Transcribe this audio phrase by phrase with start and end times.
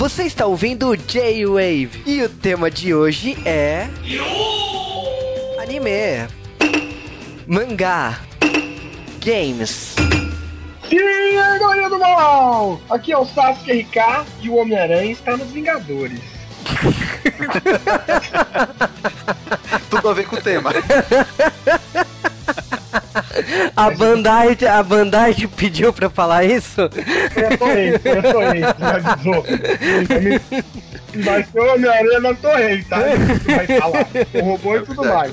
[0.00, 3.86] Você está ouvindo J-Wave e o tema de hoje é.
[5.60, 6.26] Anime,
[7.46, 8.18] mangá,
[9.22, 9.94] games.
[10.90, 12.80] E aí, galerinha do mal!
[12.88, 16.18] Aqui é o Sasuke RK e o Homem-Aranha está nos Vingadores.
[19.90, 20.70] Tudo a ver com o tema.
[23.76, 26.80] A Bandai, a Bandai te pediu pra falar isso?
[26.80, 29.44] Eu torrei, eu torrei, já avisou.
[31.24, 32.98] Vai ser o Homem-Aranha na torrente, tá?
[32.98, 34.06] Vai falar.
[34.34, 35.32] O robô e tudo mais.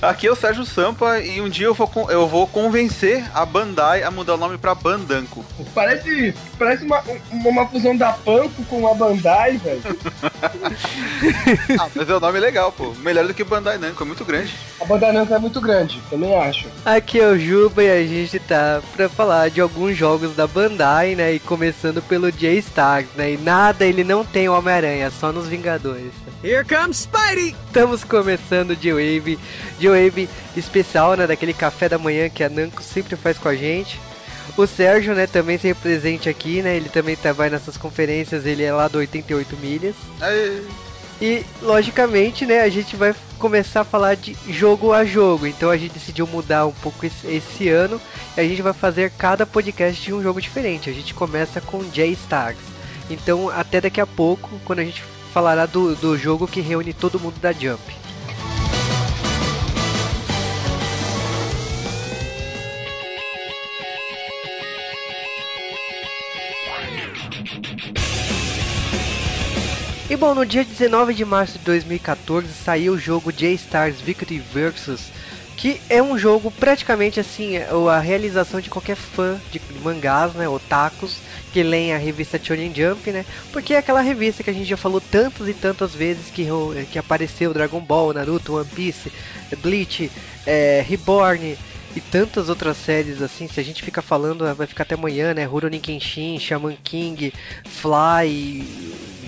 [0.00, 3.44] Aqui é o Sérgio Sampa e um dia eu vou, con- eu vou convencer a
[3.44, 5.44] Bandai a mudar o nome pra Bandanco.
[5.74, 7.02] Parece, parece uma,
[7.32, 9.82] uma fusão da Panko com a Bandai, velho.
[11.80, 12.92] Ah, mas é um nome legal, pô.
[13.00, 14.54] Melhor do que Bandai Namco, é muito grande.
[14.80, 16.68] A Bandai Namco é muito grande, também acho.
[16.84, 21.14] Aqui é o Juba e a gente tá pra falar de alguns jogos da Bandai,
[21.16, 21.32] né?
[21.34, 23.32] E começando pelo J-Stars, né?
[23.32, 26.12] E nada, ele não tem o Homem-Aranha, só nos Vingadores.
[26.42, 27.56] Here comes Spidey!
[27.66, 29.38] Estamos começando o J-Wave,
[29.88, 31.26] J-Wave especial, né?
[31.26, 34.00] Daquele café da manhã que a Namco sempre faz com a gente.
[34.56, 36.76] O Sérgio, né, também sempre presente aqui, né?
[36.76, 39.94] Ele também tá, vai nessas conferências, ele é lá do 88 milhas.
[40.20, 40.62] Aê.
[41.20, 45.46] E, logicamente, né, a gente vai começar a falar de jogo a jogo.
[45.46, 48.00] Então a gente decidiu mudar um pouco esse, esse ano.
[48.36, 50.88] E a gente vai fazer cada podcast de um jogo diferente.
[50.90, 52.58] A gente começa com J-Stars.
[53.10, 55.02] Então, até daqui a pouco, quando a gente
[55.32, 58.07] falará do, do jogo que reúne todo mundo da Jump.
[70.18, 75.12] Bom, no dia 19 de março de 2014 saiu o jogo J-Stars Victory Versus,
[75.56, 80.48] que é um jogo praticamente assim, é a realização de qualquer fã de mangás, né,
[80.48, 81.18] otakus,
[81.52, 84.76] que leem a revista Shonen Jump, né, porque é aquela revista que a gente já
[84.76, 86.48] falou tantas e tantas vezes que,
[86.90, 89.12] que apareceu Dragon Ball, Naruto, One Piece,
[89.62, 90.10] Bleach,
[90.44, 91.56] é, Reborn,
[91.96, 95.44] e tantas outras séries assim, se a gente ficar falando, vai ficar até amanhã, né?
[95.44, 97.32] Rurouni Kenshin, Shaman King,
[97.64, 98.64] Fly,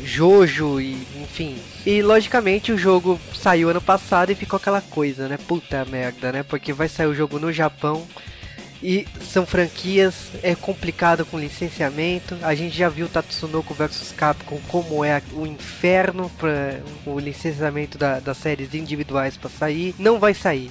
[0.05, 1.57] Jojo e enfim.
[1.85, 5.37] E logicamente o jogo saiu ano passado e ficou aquela coisa, né?
[5.37, 6.43] Puta merda, né?
[6.43, 8.07] Porque vai sair o jogo no Japão
[8.83, 12.37] e são franquias, é complicado com licenciamento.
[12.43, 18.21] A gente já viu Tatsunoko vs Capcom como é o inferno para o licenciamento da,
[18.21, 19.95] das séries individuais para sair.
[19.99, 20.71] Não vai sair.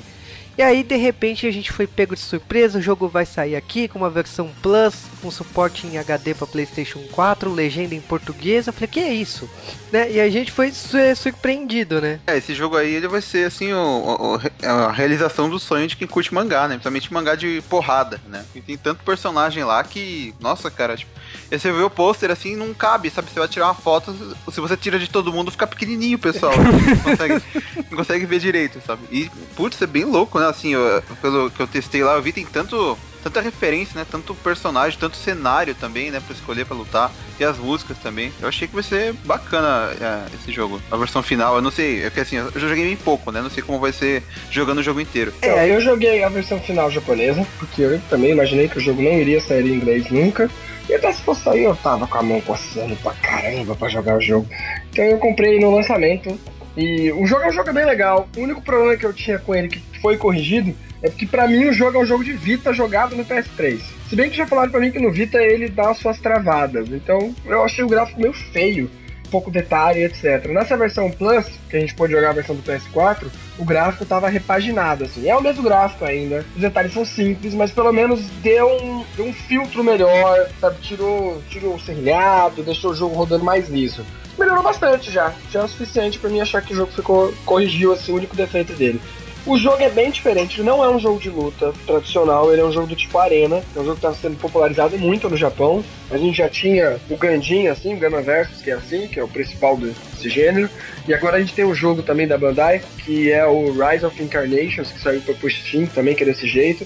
[0.59, 2.79] E aí, de repente, a gente foi pego de surpresa.
[2.79, 6.99] O jogo vai sair aqui com uma versão Plus, com suporte em HD para PlayStation
[7.13, 8.67] 4, legenda em português.
[8.67, 9.49] Eu falei, que é isso?
[9.89, 10.11] Né?
[10.11, 12.19] E a gente foi su surpreendido, né?
[12.27, 15.87] É, esse jogo aí ele vai ser assim o, o- o- a realização do sonho
[15.87, 16.73] de quem curte mangá, né?
[16.75, 18.43] Principalmente mangá de porrada, né?
[18.53, 21.09] E tem tanto personagem lá que, nossa, cara, tipo,
[21.49, 23.31] você vê o pôster assim, não cabe, sabe?
[23.31, 24.13] Você vai tirar uma foto,
[24.51, 26.51] se você tira de todo mundo, fica pequenininho, pessoal.
[26.59, 27.43] não, consegue,
[27.89, 29.03] não consegue ver direito, sabe?
[29.09, 30.48] E, putz, é bem louco, né?
[30.49, 34.05] Assim, eu- pelo que eu testei lá, eu vi tem tanto tanta referência, né?
[34.09, 36.21] Tanto personagem, tanto cenário também, né?
[36.25, 37.11] Pra escolher pra lutar.
[37.37, 38.31] E as músicas também.
[38.41, 40.81] Eu achei que vai ser bacana é, esse jogo.
[40.89, 43.41] A versão final, eu não sei, é que assim, eu joguei bem pouco, né?
[43.41, 45.33] Não sei como vai ser jogando o jogo inteiro.
[45.41, 49.11] É, eu joguei a versão final japonesa, porque eu também imaginei que o jogo não
[49.11, 50.49] iria sair em inglês nunca.
[50.87, 54.17] E até se fosse sair, eu tava com a mão coçando pra caramba pra jogar
[54.17, 54.47] o jogo.
[54.91, 56.39] Então eu comprei no lançamento.
[56.77, 58.29] E o jogo é um jogo bem legal.
[58.37, 61.65] O único problema que eu tinha com ele que foi corrigido é porque pra mim
[61.65, 63.79] o jogo é um jogo de Vita jogado no PS3.
[64.09, 66.89] Se bem que já falaram pra mim que no Vita ele dá as suas travadas.
[66.89, 68.89] Então eu achei o gráfico meio feio.
[69.31, 70.47] Pouco detalhe, etc.
[70.47, 73.27] Nessa versão Plus, que a gente pôde jogar a versão do PS4,
[73.59, 75.29] o gráfico tava repaginado, assim.
[75.29, 79.27] É o mesmo gráfico ainda, os detalhes são simples, mas pelo menos deu um, deu
[79.27, 80.81] um filtro melhor, sabe?
[80.81, 84.03] Tirou, tirou o serrilhado, deixou o jogo rodando mais liso.
[84.39, 87.91] Melhorou bastante já, já é o suficiente pra mim achar que o jogo ficou, corrigiu
[87.91, 88.99] assim, o único defeito dele.
[89.45, 92.65] O jogo é bem diferente, ele não é um jogo de luta tradicional, ele é
[92.65, 95.83] um jogo do tipo arena, é um jogo que está sendo popularizado muito no Japão.
[96.11, 99.23] A gente já tinha o Gandin, assim, o Gama Versus, que é assim, que é
[99.23, 100.69] o principal desse gênero.
[101.07, 104.21] E agora a gente tem um jogo também da Bandai, que é o Rise of
[104.21, 106.85] Incarnations, que saiu para Steam também, que é desse jeito.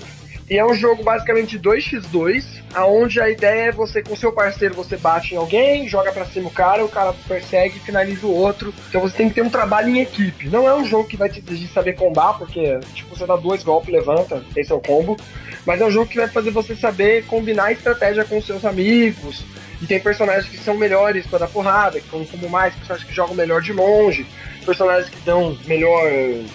[0.50, 2.44] E é um jogo basicamente 2x2,
[2.74, 6.50] aonde a ideia é você com seu parceiro você bate em alguém, joga pra cima
[6.50, 8.74] o cara, o cara persegue finaliza o outro.
[8.90, 10.50] Então você tem que ter um trabalho em equipe.
[10.50, 13.64] Não é um jogo que vai te exigir saber combar, porque tipo você dá dois
[13.64, 15.18] golpes, levanta, esse é o combo.
[15.66, 19.46] Mas é um jogo que vai fazer você saber combinar estratégia com seus amigos.
[19.84, 23.14] E tem personagens que são melhores para dar porrada, que são como mais, personagens que
[23.14, 24.26] jogam melhor de longe,
[24.66, 26.10] personagens que dão melhor,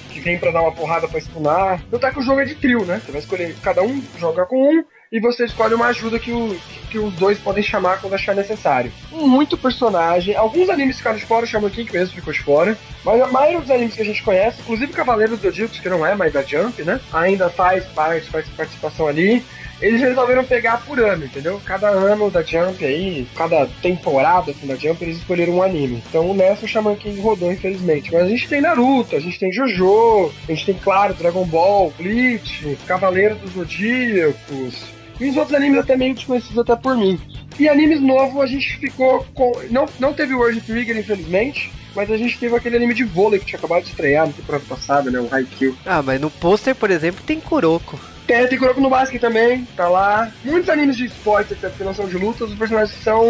[0.09, 1.79] que vêm para dar uma porrada para stunar.
[1.93, 3.03] Não tá que o jogo é de trio, né?
[3.05, 4.83] Você vai escolher, cada um joga com um,
[5.13, 8.93] e você escolhe uma ajuda que, o, que os dois podem chamar quando achar necessário.
[9.11, 13.21] Muito personagem, alguns animes ficaram de fora, o Shaman King mesmo ficou de fora, mas
[13.21, 16.15] a maioria dos animes que a gente conhece, inclusive Cavaleiros do Zodíaco, que não é
[16.15, 17.01] mais da Jump, né?
[17.13, 19.45] Ainda faz parte, faz participação ali
[19.81, 21.61] eles resolveram pegar por ano, entendeu?
[21.65, 26.03] Cada ano da Jump aí, cada temporada assim, da Jump, eles escolheram um anime.
[26.09, 28.13] Então nessa o Shaman King rodou, infelizmente.
[28.13, 31.93] Mas a gente tem Naruto, a gente tem Jojo, a gente tem, claro, Dragon Ball,
[31.97, 34.85] Bleach, Cavaleiro dos Zodíacos,
[35.21, 37.21] e os outros animes até meio desconhecidos até por mim.
[37.59, 39.53] E animes novos a gente ficou com.
[39.71, 41.73] Não, não teve World Trigger, infelizmente.
[41.95, 44.65] Mas a gente teve aquele anime de vôlei que tinha acabado de estrear no temporada
[44.69, 45.19] passada, né?
[45.19, 45.77] O Haikyuu.
[45.85, 47.99] Ah, mas no pôster, por exemplo, tem Kuroko.
[48.25, 50.31] Tem, tem Kuroko no Basket também, tá lá.
[50.45, 53.25] Muitos animes de esporte, etc, que não são de lutas, os personagens são,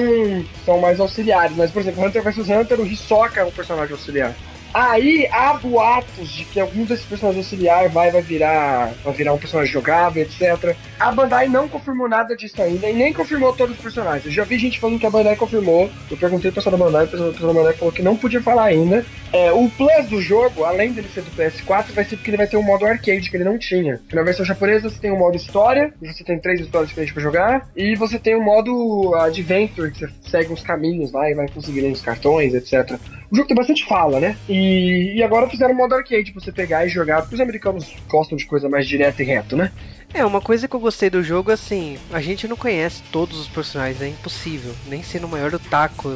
[0.67, 1.57] são mais auxiliares.
[1.57, 4.35] Mas, por exemplo, Hunter vs Hunter, o Hisoka é um personagem auxiliar.
[4.73, 9.39] Aí há boatos de que algum desses personagens auxiliar vai, vai virar vai virar um
[9.39, 10.77] personagem jogável, etc.
[10.99, 14.27] A Bandai não confirmou nada disso ainda e nem confirmou todos os personagens.
[14.27, 15.91] Eu já vi gente falando que a Bandai confirmou.
[16.11, 18.65] Eu perguntei pro pessoal da Bandai, o pessoal da Bandai falou que não podia falar
[18.65, 19.05] ainda.
[19.33, 22.47] É, o plus do jogo, além dele ser do PS4, vai ser porque ele vai
[22.47, 24.01] ter um modo arcade que ele não tinha.
[24.13, 27.69] Na versão japonesa você tem um modo história, você tem três histórias diferentes pra jogar,
[27.77, 31.93] e você tem um modo adventure, que você segue uns caminhos lá e vai conseguindo
[31.93, 32.99] os cartões, etc.
[33.31, 34.37] O jogo tem bastante fala, né?
[34.49, 37.95] E, e agora fizeram um modo arcade pra você pegar e jogar, porque os americanos
[38.09, 39.71] gostam de coisa mais direta e reto, né?
[40.15, 43.47] É, uma coisa que eu gostei do jogo, assim, a gente não conhece todos os
[43.47, 44.75] personagens, é impossível.
[44.87, 46.09] Nem sendo o maior otaku,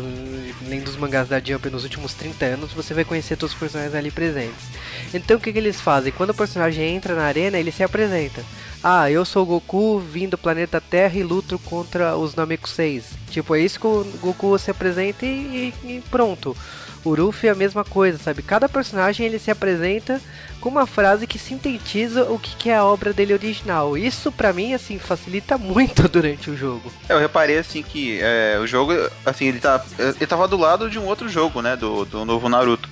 [0.62, 3.94] nem dos mangás da Jump nos últimos 30 anos, você vai conhecer todos os personagens
[3.94, 4.64] ali presentes.
[5.12, 6.10] Então o que, que eles fazem?
[6.10, 8.42] Quando o personagem entra na arena, ele se apresenta.
[8.82, 13.10] Ah, eu sou o Goku, vim do planeta Terra e luto contra os Namekuseis.
[13.30, 16.56] Tipo, é isso que o Goku se apresenta e, e pronto.
[17.04, 18.42] O Ruffy é a mesma coisa, sabe?
[18.42, 20.20] Cada personagem ele se apresenta
[20.60, 23.98] com uma frase que sintetiza o que, que é a obra dele original.
[23.98, 26.92] Isso para mim assim facilita muito durante o jogo.
[27.08, 28.92] Eu reparei assim que é, o jogo,
[29.26, 32.48] assim, ele tá ele tava do lado de um outro jogo, né, do, do novo
[32.48, 32.88] Naruto.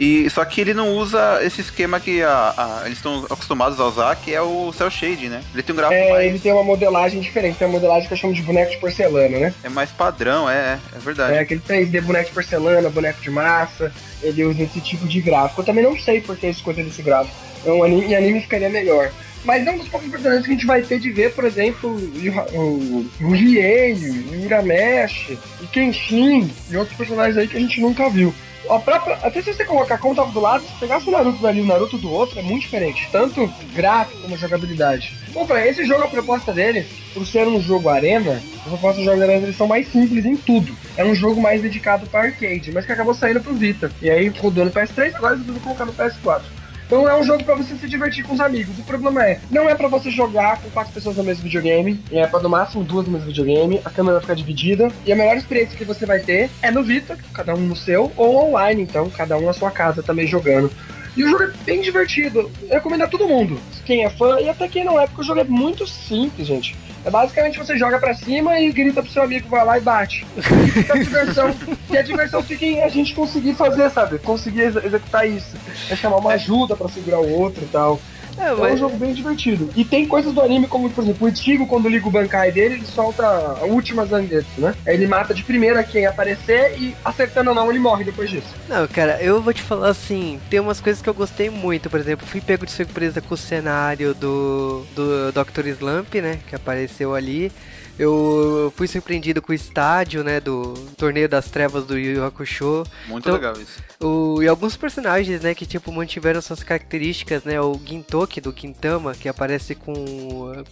[0.00, 3.84] E só que ele não usa esse esquema que a, a, eles estão acostumados a
[3.84, 5.42] usar, que é o cel shade, né?
[5.52, 6.26] Ele tem um gráfico é, mais...
[6.26, 9.38] ele tem uma modelagem diferente, tem uma modelagem que eu chamo de boneco de porcelana,
[9.38, 9.54] né?
[9.62, 11.34] É mais padrão, é, é verdade.
[11.34, 13.92] É aquele 3D boneco de porcelana, boneco de massa,
[14.22, 15.60] ele usa esse tipo de gráfico.
[15.60, 17.36] Eu também não sei por que escolher esse gráfico.
[17.66, 19.12] É um anime, e anime ficaria melhor.
[19.44, 21.90] Mas é um dos poucos personagens que a gente vai ter de ver, por exemplo,
[21.90, 27.82] o, o, o Riei, o Uramesh, o Kenshin e outros personagens aí que a gente
[27.82, 28.32] nunca viu
[28.74, 31.58] a própria, até se você colocar como tava do lado, se pegasse o Naruto dali
[31.58, 33.08] e o Naruto do outro, é muito diferente.
[33.10, 35.14] Tanto gráfico como jogabilidade.
[35.32, 39.04] Bom, pra esse jogo, a proposta dele, por ser um jogo arena, as propostas dos
[39.04, 40.76] jogos eles são mais simples em tudo.
[40.96, 43.90] É um jogo mais dedicado para arcade, mas que acabou saindo pro Vita.
[44.02, 46.42] E aí rodou no PS3, agora eles vão colocar no PS4.
[46.90, 48.76] Então é um jogo para você se divertir com os amigos.
[48.76, 52.26] O problema é, não é para você jogar com quatro pessoas no mesmo videogame, é
[52.26, 55.36] para no máximo duas no mesmo videogame, a câmera vai ficar dividida, e a melhor
[55.36, 59.08] experiência que você vai ter é no Vita, cada um no seu, ou online, então,
[59.08, 60.68] cada um na sua casa também jogando.
[61.16, 62.50] E o jogo é bem divertido.
[62.62, 63.60] Eu recomendo a todo mundo.
[63.84, 66.76] Quem é fã e até quem não é, porque o jogo é muito simples, gente.
[67.04, 70.26] É basicamente você joga pra cima e grita pro seu amigo, vai lá e bate.
[70.36, 71.54] E a diversão,
[71.90, 74.18] e a diversão fica em a gente conseguir fazer, sabe?
[74.18, 75.56] Conseguir ex executar isso.
[75.88, 77.98] É chamar uma ajuda pra segurar o outro e tal.
[78.40, 78.72] É, mas...
[78.72, 79.70] é um jogo bem divertido.
[79.76, 82.74] E tem coisas do anime, como por exemplo, o Ichigo, quando liga o Bankai dele,
[82.74, 84.74] ele solta a última Zangetsu, né?
[84.86, 88.48] Aí ele mata de primeira quem aparecer e acertando ou não, ele morre depois disso.
[88.68, 92.00] Não, cara, eu vou te falar assim, tem umas coisas que eu gostei muito, por
[92.00, 95.66] exemplo, fui pego de surpresa com o cenário do, do Dr.
[95.68, 96.38] Slump, né?
[96.48, 97.52] Que apareceu ali.
[97.98, 102.84] Eu fui surpreendido com o estádio, né, do Torneio das Trevas do Yu Yu Hakusho.
[103.06, 103.78] Muito então, legal isso.
[104.02, 109.12] O, e alguns personagens, né, que tipo mantiveram suas características, né, o Gintoki do Gintama,
[109.12, 109.92] que aparece com,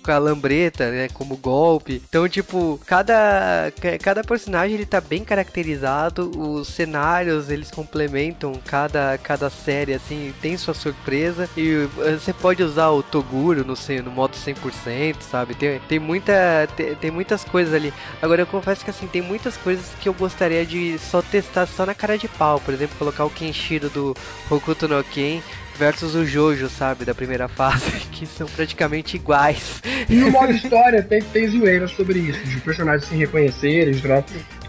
[0.02, 2.02] com a lambreta, né, como golpe.
[2.08, 3.70] Então, tipo, cada
[4.02, 10.56] cada personagem ele tá bem caracterizado, os cenários eles complementam cada cada série assim, tem
[10.56, 11.86] sua surpresa e
[12.18, 15.54] você pode usar o Toguro no no modo 100%, sabe?
[15.54, 17.92] Tem, tem muita tem, tem muitas coisas ali.
[18.22, 21.84] Agora eu confesso que assim, tem muitas coisas que eu gostaria de só testar só
[21.84, 22.60] na cara de pau.
[22.60, 24.16] Por exemplo, colocar o Kenshiro do
[24.50, 25.42] Hokuto no Ken
[25.78, 29.80] versus o Jojo, sabe, da primeira fase, que são praticamente iguais.
[30.08, 34.02] E no modo história tem, tem zoeira sobre isso, de personagens se reconhecerem, de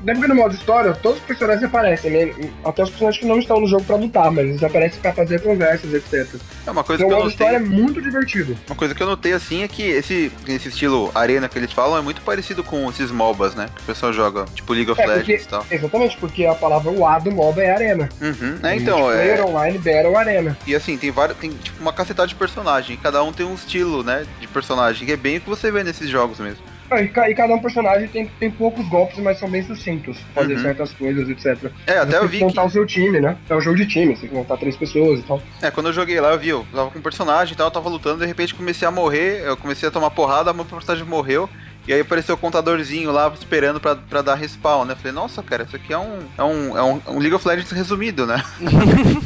[0.03, 2.33] Lembra que no modo história, todos os personagens aparecem, né?
[2.63, 5.41] Até os personagens que não estão no jogo pra lutar, mas eles aparecem pra fazer
[5.41, 6.39] conversas, etc.
[6.65, 8.57] É uma coisa então, que o modo história é muito divertido.
[8.67, 11.97] Uma coisa que eu notei assim é que esse, esse estilo arena que eles falam
[11.97, 13.69] é muito parecido com esses MOBAs, né?
[13.75, 15.65] Que o pessoal joga, tipo League of é, Legends e tal.
[15.69, 18.09] Exatamente, porque a palavra o A do MOBA é arena.
[18.21, 18.57] Uhum.
[18.63, 19.15] É, então, é.
[19.15, 20.57] Player Online Battle Arena.
[20.65, 21.37] E assim, tem vários.
[21.37, 22.97] Tem tipo uma cacetada de personagem.
[22.97, 24.25] Cada um tem um estilo, né?
[24.39, 25.05] De personagem.
[25.07, 26.63] Que é bem o que você vê nesses jogos mesmo.
[26.91, 30.17] Ah, e, ca- e cada um personagem tem, tem poucos golpes, mas são bem sucintos.
[30.33, 30.61] Fazer Uhum.
[30.63, 31.71] certas coisas, etc.
[31.85, 33.37] É, até você eu tem vi que montar o seu time, né?
[33.47, 35.39] É um jogo de time, você tem que montar três pessoas e tal.
[35.61, 37.71] É, quando eu joguei lá, eu vi, eu tava com um personagem e tal, eu
[37.71, 41.47] tava lutando, de repente comecei a morrer, eu comecei a tomar porrada, meu personagem morreu.
[41.89, 44.93] E aí apareceu o contadorzinho lá esperando pra, pra dar respawn, né?
[44.93, 47.71] Falei, nossa, cara, isso aqui é um, é um, é um, um League of Legends
[47.71, 48.43] resumido, né?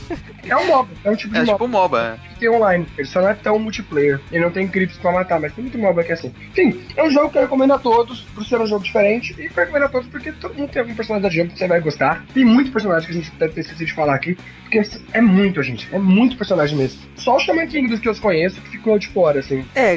[0.45, 1.53] É um MOBA, é um tipo de É MOBA.
[1.53, 2.19] tipo um MOBA.
[2.33, 2.85] que tem online.
[2.97, 4.19] Ele só não é tão multiplayer.
[4.29, 6.33] Ele não tem creeps pra matar, mas tem muito MOBA que é assim.
[6.51, 9.33] Enfim, é um jogo que eu recomendo a todos, por ser um jogo diferente.
[9.39, 11.67] E eu recomendo a todos porque todo mundo tem algum personagem da Jump que você
[11.67, 12.25] vai gostar.
[12.33, 14.37] Tem muito personagem que a gente deve ter esquecido de falar aqui.
[14.63, 14.81] Porque
[15.13, 15.87] é muito, gente.
[15.93, 16.99] É muito personagem mesmo.
[17.15, 19.65] Só o Shaman King dos que eu conheço que ficou de fora, assim.
[19.73, 19.95] É,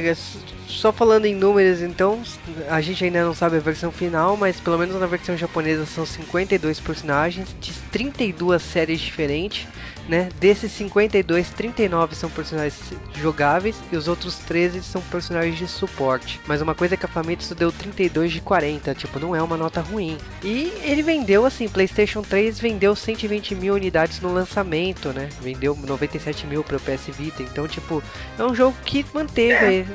[0.66, 2.20] só falando em números, então,
[2.68, 6.04] a gente ainda não sabe a versão final, mas pelo menos na versão japonesa são
[6.04, 9.66] 52 personagens de 32 séries diferentes,
[10.08, 10.28] né?
[10.40, 16.40] Desses 52, 39 são personagens jogáveis e os outros 13 são personagens de suporte.
[16.46, 19.56] Mas uma coisa é que a Famitsu deu 32 de 40, tipo, não é uma
[19.56, 20.16] nota ruim.
[20.42, 25.28] E ele vendeu, assim, PlayStation 3 vendeu 120 mil unidades no lançamento, né?
[25.40, 28.02] Vendeu 97 mil para o PS Vita, então, tipo,
[28.38, 29.86] é um jogo que manteve.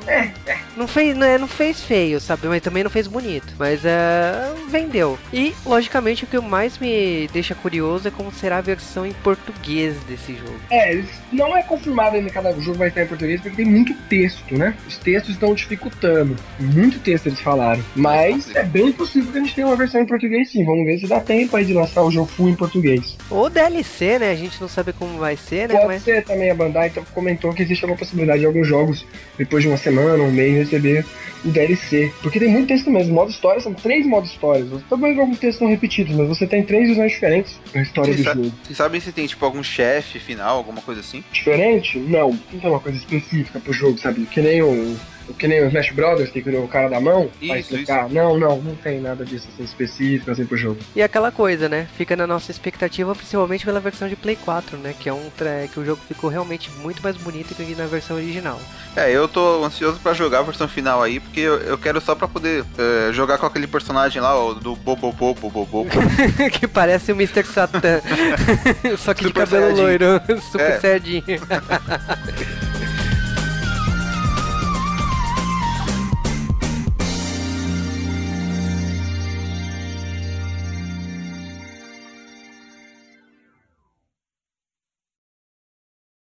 [0.75, 2.48] Não fez, não, é, não fez feio, sabe?
[2.48, 3.53] Mas também não fez bonito.
[3.58, 5.18] Mas é, vendeu.
[5.34, 10.00] E, logicamente, o que mais me deixa curioso é como será a versão em português
[10.05, 10.55] desse jogo.
[10.70, 13.93] É, não é confirmado ainda que cada jogo vai estar em português, porque tem muito
[14.10, 14.75] texto, né?
[14.88, 16.36] Os textos estão dificultando.
[16.60, 17.84] Muito texto eles falaram.
[17.96, 20.65] Mas é bem possível que a gente tenha uma versão em português sim.
[20.65, 23.17] Vamos ver se dá tempo aí de lançar o jogo full em português.
[23.29, 24.31] Ou DLC, né?
[24.31, 25.75] A gente não sabe como vai ser, né?
[25.75, 29.05] Pode Mas ser também a Bandai então, comentou que existe uma possibilidade de alguns jogos,
[29.38, 31.05] depois de uma semana, um mês, receber
[31.43, 32.12] o DLC.
[32.22, 33.13] Porque tem muito texto mesmo.
[33.13, 34.67] Modo história são três modos histórias.
[34.89, 38.43] Também alguns textos são repetidos, mas você tem três visões diferentes na história Vocês, do
[38.43, 38.55] jogo.
[38.63, 41.24] vocês sabem se tem, tipo, algum chefe final, alguma coisa assim?
[41.32, 41.98] Diferente?
[42.00, 42.32] Não.
[42.52, 44.26] Não tem uma coisa específica pro jogo, sabe?
[44.26, 44.98] Que nem o.
[45.38, 48.10] Que nem o Smash Brothers, tem que o cara da mão pra Isso, explicar.
[48.10, 50.78] Não, não, não tem nada disso assim, específico assim pro jogo.
[50.96, 51.88] E aquela coisa, né?
[51.98, 54.94] Fica na nossa expectativa, principalmente pela versão de Play 4, né?
[55.00, 55.30] Que é um
[55.72, 58.60] que o jogo ficou realmente muito mais bonito que na versão original.
[58.96, 62.13] É, eu tô ansioso pra jogar a versão final aí, porque eu, eu quero só
[62.13, 65.90] pra poder é, jogar com aquele personagem lá, ó, do Bobo Bobo Bobo.
[66.51, 67.44] que parece o Mr.
[67.46, 68.01] Satan.
[68.98, 69.82] Só que de Super cabelo Saiyajin.
[69.82, 70.80] loiro, super É.
[70.80, 71.24] saiyajin.